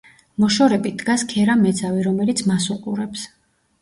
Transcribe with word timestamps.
მოშორებით 0.43 0.95
დგას 1.01 1.25
ქერა 1.33 1.57
მეძავი, 1.67 2.01
რომელიც 2.09 2.43
მას 2.53 2.67
უყურებს. 2.77 3.29